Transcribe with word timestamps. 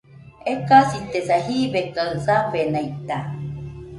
Ekasitesa, 0.51 1.35
jibe 1.45 1.79
kaɨ 1.95 2.11
safenaita 2.25 3.17